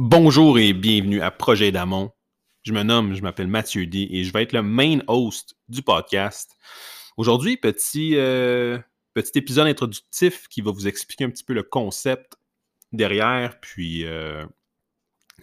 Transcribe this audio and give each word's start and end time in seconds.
Bonjour 0.00 0.60
et 0.60 0.74
bienvenue 0.74 1.22
à 1.22 1.32
Projet 1.32 1.72
d'Amont. 1.72 2.12
Je 2.62 2.72
me 2.72 2.84
nomme, 2.84 3.14
je 3.14 3.22
m'appelle 3.22 3.48
Mathieu 3.48 3.84
D 3.84 4.06
et 4.12 4.22
je 4.22 4.32
vais 4.32 4.44
être 4.44 4.52
le 4.52 4.62
main 4.62 5.00
host 5.08 5.56
du 5.66 5.82
podcast. 5.82 6.56
Aujourd'hui, 7.16 7.56
petit, 7.56 8.14
euh, 8.14 8.78
épisode 9.34 9.66
introductif 9.66 10.46
qui 10.46 10.60
va 10.60 10.70
vous 10.70 10.86
expliquer 10.86 11.24
un 11.24 11.30
petit 11.30 11.42
peu 11.42 11.52
le 11.52 11.64
concept 11.64 12.36
derrière, 12.92 13.58
puis 13.58 14.04
euh, 14.04 14.46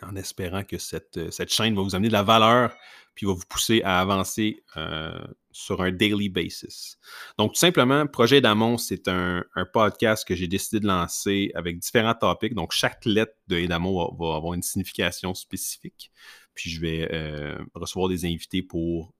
en 0.01 0.15
espérant 0.15 0.63
que 0.63 0.77
cette, 0.77 1.31
cette, 1.31 1.51
chaîne 1.51 1.75
va 1.75 1.81
vous 1.81 1.93
amener 1.93 2.07
de 2.07 2.13
la 2.13 2.23
valeur, 2.23 2.73
puis 3.15 3.25
va 3.25 3.33
vous 3.33 3.45
pousser 3.47 3.81
à 3.83 4.01
avancer 4.01 4.63
euh, 4.75 5.25
sur 5.51 5.81
un 5.81 5.91
daily 5.91 6.27
basis. 6.27 6.97
Donc, 7.37 7.53
tout 7.53 7.59
simplement, 7.59 8.05
Projet 8.07 8.41
d'Amont, 8.41 8.77
c'est 8.77 9.07
un, 9.07 9.43
podcast 9.73 10.27
que 10.27 10.35
j'ai 10.35 10.47
décidé 10.47 10.81
de 10.81 10.87
lancer 10.87 11.51
avec 11.55 11.79
différents 11.79 12.13
topics. 12.13 12.53
Donc, 12.53 12.73
chaque 12.73 13.05
lettre 13.05 13.33
de 13.47 13.57
Edamon 13.57 14.13
va, 14.15 14.35
avoir 14.35 14.53
une 14.53 14.61
signification 14.61 15.33
spécifique. 15.33 16.11
Puis, 16.53 16.69
je 16.69 16.81
vais 16.81 17.09
euh, 17.13 17.57
recevoir 17.73 18.09
des 18.09 18.25
invités 18.25 18.61
pour 18.61 19.13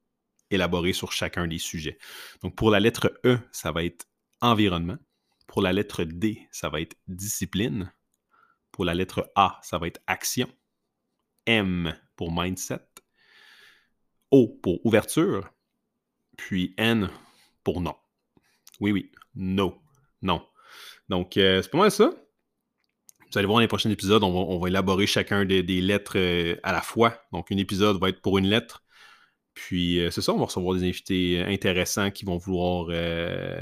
élaborer 0.52 0.94
sur 0.94 1.12
chacun 1.14 1.48
des 1.48 1.58
sujets. 1.58 1.98
Donc, 2.41 2.55
pour 2.55 2.70
la 2.70 2.81
lettre 2.81 3.14
E, 3.25 3.39
ça 3.52 3.72
va 3.72 3.86
être 3.86 4.05
environnement. 4.41 4.98
Pour 5.48 5.62
la 5.62 5.72
lettre 5.72 6.03
D, 6.03 6.45
ça 6.52 6.70
va 6.70 6.81
être 6.81 6.98
discipline. 7.08 7.94
Pour 8.72 8.84
la 8.84 8.94
lettre 8.94 9.31
A, 9.36 9.59
ça 9.64 9.77
va 9.77 9.88
être 9.88 10.02
action. 10.05 10.50
M 11.45 11.95
pour 12.16 12.31
mindset. 12.31 12.81
O 14.35 14.49
pour 14.62 14.85
ouverture 14.85 15.49
puis 16.35 16.73
N 16.77 17.09
pour 17.63 17.80
non. 17.80 17.95
Oui, 18.81 18.91
oui, 18.91 19.09
no, 19.34 19.77
non. 20.21 20.45
Donc, 21.08 21.38
euh, 21.38 21.61
c'est 21.61 21.71
pas 21.71 21.77
mal 21.77 21.89
ça. 21.89 22.11
Vous 23.31 23.38
allez 23.38 23.45
voir 23.45 23.55
dans 23.55 23.61
les 23.61 23.70
prochains 23.70 23.89
épisodes, 23.89 24.21
on 24.25 24.59
va, 24.59 24.67
élaborer 24.67 25.08
chacun 25.08 25.45
des, 25.45 25.63
lettres 25.63 26.17
euh, 26.17 26.58
à 26.63 26.73
la 26.73 26.81
fois. 26.81 27.17
Donc, 27.31 27.49
un 27.49 27.55
épisode 27.55 27.97
va 27.97 28.09
être 28.09 28.22
pour 28.22 28.38
une 28.38 28.47
lettre. 28.47 28.83
Puis, 29.53 30.02
euh, 30.02 30.11
c'est 30.11 30.22
ça, 30.22 30.33
on 30.33 30.38
va 30.38 30.45
recevoir 30.47 30.75
des 30.75 30.83
invités 30.86 31.41
intéressants 31.41 32.11
qui 32.11 32.25
vont 32.25 32.38
vouloir 32.38 32.88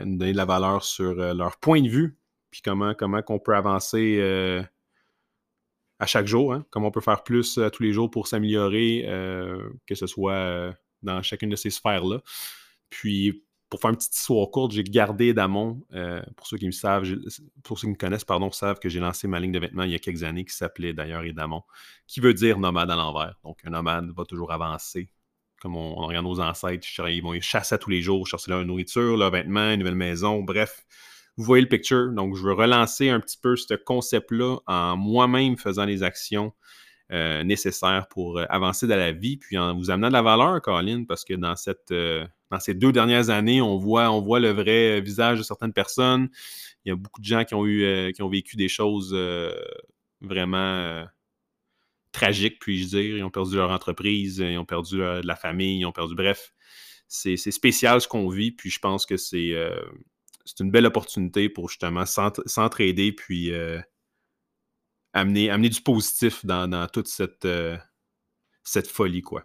nous 0.05 0.17
donner 0.17 0.31
de 0.31 0.37
la 0.37 0.45
valeur 0.45 0.83
sur 0.83 1.13
leur 1.13 1.57
point 1.57 1.83
de 1.83 1.89
vue, 1.89 2.17
puis 2.49 2.63
comment, 2.63 2.95
comment 2.95 3.21
on 3.27 3.37
peut 3.37 3.55
avancer 3.55 4.65
à 5.99 6.05
chaque 6.05 6.27
jour, 6.27 6.53
hein. 6.53 6.65
comment 6.69 6.87
on 6.87 6.91
peut 6.91 7.01
faire 7.01 7.23
plus 7.23 7.59
tous 7.71 7.83
les 7.83 7.93
jours 7.93 8.09
pour 8.09 8.27
s'améliorer, 8.27 9.03
que 9.85 9.95
ce 9.95 10.07
soit 10.07 10.75
dans 11.03 11.21
chacune 11.21 11.49
de 11.49 11.55
ces 11.55 11.69
sphères-là. 11.69 12.19
Puis, 12.89 13.43
pour 13.69 13.81
faire 13.81 13.89
une 13.89 13.97
petite 13.97 14.15
histoire 14.15 14.51
courte, 14.51 14.71
j'ai 14.71 14.83
gardé 14.83 15.33
Damon. 15.33 15.81
Euh, 15.93 16.21
pour 16.37 16.45
ceux 16.45 16.57
qui 16.57 16.67
me 16.67 16.71
savent, 16.71 17.07
pour 17.63 17.79
ceux 17.79 17.87
qui 17.87 17.91
me 17.93 17.97
connaissent, 17.97 18.23
pardon, 18.23 18.51
savent 18.51 18.77
que 18.77 18.87
j'ai 18.87 18.99
lancé 18.99 19.27
ma 19.27 19.39
ligne 19.39 19.51
de 19.51 19.57
vêtements 19.57 19.81
il 19.81 19.91
y 19.91 19.95
a 19.95 19.99
quelques 19.99 20.23
années 20.23 20.45
qui 20.45 20.55
s'appelait 20.55 20.93
d'ailleurs 20.93 21.23
Edamon, 21.23 21.63
qui 22.05 22.19
veut 22.19 22.35
dire 22.35 22.59
nomade 22.59 22.91
à 22.91 22.95
l'envers. 22.95 23.35
Donc, 23.43 23.59
un 23.63 23.71
nomade 23.71 24.11
va 24.15 24.25
toujours 24.25 24.51
avancer. 24.51 25.09
Comme 25.59 25.75
on, 25.75 25.95
regarde 25.95 26.25
nos 26.25 26.39
ancêtres, 26.39 26.85
ils 27.09 27.23
vont 27.23 27.39
chasser 27.41 27.79
tous 27.79 27.89
les 27.89 28.01
jours, 28.01 28.27
chercher 28.27 28.51
leur 28.51 28.63
nourriture, 28.63 29.17
leur 29.17 29.31
vêtements, 29.31 29.71
une 29.71 29.79
nouvelle 29.79 29.95
maison, 29.95 30.43
bref. 30.43 30.85
Vous 31.37 31.43
voyez 31.43 31.63
le 31.63 31.69
picture. 31.69 32.11
Donc, 32.11 32.35
je 32.35 32.43
veux 32.43 32.53
relancer 32.53 33.09
un 33.09 33.19
petit 33.19 33.37
peu 33.41 33.55
ce 33.55 33.73
concept-là 33.73 34.57
en 34.67 34.97
moi-même 34.97 35.57
faisant 35.57 35.85
les 35.85 36.03
actions 36.03 36.53
euh, 37.11 37.43
nécessaires 37.43 38.07
pour 38.09 38.37
euh, 38.37 38.45
avancer 38.49 38.87
dans 38.87 38.95
la 38.95 39.11
vie, 39.11 39.37
puis 39.37 39.57
en 39.57 39.75
vous 39.75 39.91
amenant 39.91 40.07
de 40.07 40.13
la 40.13 40.21
valeur, 40.21 40.61
Colin, 40.61 41.05
parce 41.05 41.25
que 41.25 41.33
dans 41.33 41.55
cette 41.55 41.93
dans 42.53 42.59
ces 42.59 42.75
deux 42.75 42.91
dernières 42.91 43.31
années, 43.31 43.61
on 43.61 43.77
voit, 43.77 44.11
on 44.11 44.21
voit 44.21 44.39
le 44.39 44.51
vrai 44.51 45.01
visage 45.01 45.39
de 45.39 45.43
certaines 45.43 45.73
personnes. 45.73 46.29
Il 46.85 46.89
y 46.89 46.91
a 46.91 46.95
beaucoup 46.95 47.19
de 47.19 47.25
gens 47.25 47.43
qui 47.45 47.55
ont, 47.55 47.65
eu, 47.65 47.83
euh, 47.83 48.11
qui 48.11 48.21
ont 48.21 48.29
vécu 48.29 48.55
des 48.55 48.67
choses 48.67 49.11
euh, 49.13 49.51
vraiment 50.21 50.57
euh, 50.57 51.03
tragiques, 52.11 52.59
puis-je 52.59 52.89
dire. 52.89 53.17
Ils 53.17 53.23
ont 53.23 53.31
perdu 53.31 53.55
leur 53.55 53.71
entreprise, 53.71 54.37
ils 54.37 54.57
ont 54.59 54.65
perdu 54.65 54.97
de 54.97 55.25
la 55.25 55.35
famille, 55.35 55.79
ils 55.79 55.85
ont 55.85 55.91
perdu. 55.91 56.13
Bref, 56.13 56.53
c'est 57.07 57.37
spécial 57.37 57.99
ce 58.01 58.07
qu'on 58.07 58.29
vit, 58.29 58.51
puis 58.51 58.69
je 58.69 58.77
pense 58.77 59.07
que 59.07 59.17
c'est 59.17 59.51
une 60.59 60.71
belle 60.71 60.85
opportunité 60.85 61.49
pour 61.49 61.69
justement 61.69 62.05
s'entraider, 62.05 63.11
puis 63.11 63.51
amener, 65.13 65.49
amener 65.49 65.69
du 65.69 65.81
positif 65.81 66.45
dans, 66.45 66.67
dans 66.67 66.87
toute 66.87 67.07
cette, 67.07 67.47
cette 68.63 68.87
folie, 68.87 69.21
quoi. 69.21 69.43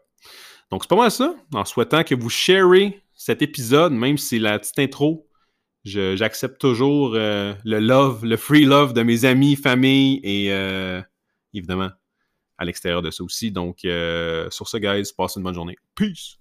Donc, 0.70 0.82
c'est 0.82 0.88
pas 0.88 0.97
mal 0.97 1.10
ça. 1.10 1.34
En 1.54 1.64
souhaitant 1.64 2.04
que 2.04 2.14
vous 2.14 2.31
sharez 2.31 3.03
cet 3.14 3.42
épisode, 3.42 3.92
même 3.92 4.19
si 4.19 4.26
c'est 4.26 4.38
la 4.38 4.59
petite 4.59 4.78
intro, 4.78 5.28
j'accepte 5.84 6.60
toujours 6.60 7.15
euh, 7.15 7.54
le 7.65 7.80
love, 7.80 8.25
le 8.25 8.36
free 8.36 8.65
love 8.65 8.92
de 8.92 9.03
mes 9.03 9.25
amis, 9.25 9.56
famille 9.56 10.20
et 10.22 10.53
euh, 10.53 11.00
évidemment 11.54 11.91
à 12.59 12.65
l'extérieur 12.65 13.03
de 13.03 13.10
ça 13.10 13.22
aussi. 13.22 13.50
Donc, 13.50 13.84
euh, 13.84 14.50
sur 14.50 14.69
ce, 14.69 14.76
guys, 14.76 15.12
passez 15.16 15.38
une 15.38 15.44
bonne 15.44 15.54
journée. 15.54 15.76
Peace! 15.94 16.38